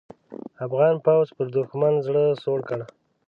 افغان 0.65 0.95
پوځ 1.05 1.27
پر 1.35 1.47
دوښمن 1.55 1.93
زړه 2.05 2.23
سوړ 2.43 2.59
کړ. 2.69 2.79